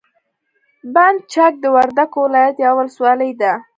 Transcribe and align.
بند 0.93 1.19
چک 1.33 1.53
د 1.63 1.65
وردګو 1.75 2.19
ولایت 2.25 2.55
یوه 2.63 2.77
ولسوالي 2.79 3.31
ده. 3.41 3.53